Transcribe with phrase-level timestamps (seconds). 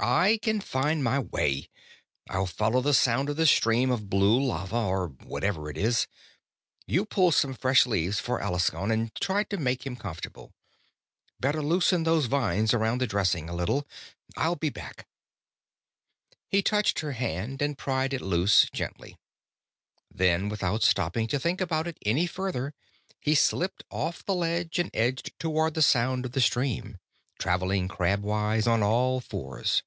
[0.00, 1.68] "I can find my way.
[2.30, 6.06] I'll follow the sound of the stream of blue lava or whatever it is.
[6.86, 10.52] You pull some fresh leaves for Alaskon and try to make him comfortable.
[11.40, 13.88] Better loosen those vines around the dressing a little.
[14.36, 15.08] I'll be back."
[16.46, 19.16] He touched her hand and pried it loose gently.
[20.14, 22.72] Then, without stopping to think about it any further,
[23.18, 26.98] he slipped off the ledge and edged toward the sound of the stream,
[27.40, 29.82] travelling crabwise on all fours.